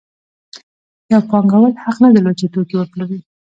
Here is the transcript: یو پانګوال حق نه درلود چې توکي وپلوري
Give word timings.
یو 1.11 1.21
پانګوال 1.29 1.73
حق 1.83 1.97
نه 2.03 2.09
درلود 2.13 2.35
چې 2.39 2.47
توکي 2.53 2.75
وپلوري 2.77 3.19